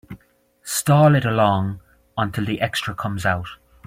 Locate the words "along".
1.25-1.79